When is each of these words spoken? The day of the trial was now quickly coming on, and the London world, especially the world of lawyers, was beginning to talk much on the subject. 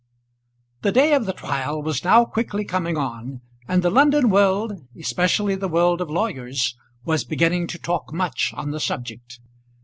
The 0.81 0.91
day 0.91 1.13
of 1.13 1.27
the 1.27 1.31
trial 1.33 1.83
was 1.83 2.03
now 2.03 2.25
quickly 2.25 2.65
coming 2.65 2.97
on, 2.97 3.41
and 3.67 3.83
the 3.83 3.91
London 3.91 4.31
world, 4.31 4.83
especially 4.99 5.53
the 5.53 5.67
world 5.67 6.01
of 6.01 6.09
lawyers, 6.09 6.75
was 7.05 7.23
beginning 7.23 7.67
to 7.67 7.77
talk 7.77 8.11
much 8.11 8.51
on 8.57 8.71
the 8.71 8.79
subject. 8.79 9.39